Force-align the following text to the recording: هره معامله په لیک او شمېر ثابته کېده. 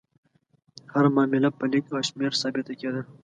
هره 0.93 1.09
معامله 1.15 1.49
په 1.59 1.63
لیک 1.71 1.85
او 1.95 1.99
شمېر 2.09 2.31
ثابته 2.41 2.73
کېده. 2.79 3.01